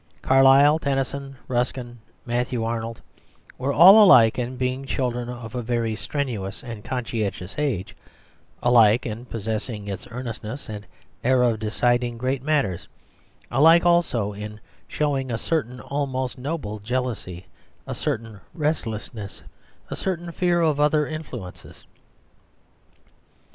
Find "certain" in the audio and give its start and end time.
15.37-15.79, 17.93-18.39, 19.95-20.31